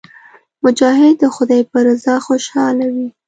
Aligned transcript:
مجاهد 0.63 1.15
د 1.19 1.23
خدای 1.35 1.61
په 1.71 1.77
رضا 1.87 2.15
خوشاله 2.27 2.85
وي. 2.93 3.07